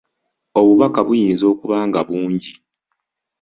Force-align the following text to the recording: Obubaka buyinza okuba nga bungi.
Obubaka 0.59 0.99
buyinza 1.07 1.45
okuba 1.53 1.77
nga 1.87 2.01
bungi. 2.07 2.53